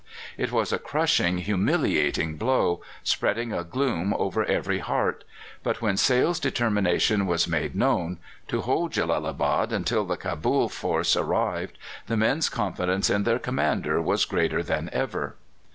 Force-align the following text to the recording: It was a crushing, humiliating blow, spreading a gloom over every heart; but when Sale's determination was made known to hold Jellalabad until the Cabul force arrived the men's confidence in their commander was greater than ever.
It 0.35 0.51
was 0.51 0.73
a 0.73 0.79
crushing, 0.79 1.37
humiliating 1.37 2.35
blow, 2.37 2.81
spreading 3.03 3.53
a 3.53 3.63
gloom 3.63 4.15
over 4.17 4.43
every 4.43 4.79
heart; 4.79 5.23
but 5.61 5.79
when 5.79 5.95
Sale's 5.95 6.39
determination 6.39 7.27
was 7.27 7.47
made 7.47 7.75
known 7.75 8.17
to 8.47 8.61
hold 8.61 8.93
Jellalabad 8.93 9.71
until 9.71 10.03
the 10.03 10.17
Cabul 10.17 10.69
force 10.69 11.15
arrived 11.15 11.77
the 12.07 12.17
men's 12.17 12.49
confidence 12.49 13.11
in 13.11 13.25
their 13.25 13.37
commander 13.37 14.01
was 14.01 14.25
greater 14.25 14.63
than 14.63 14.89
ever. 14.91 15.35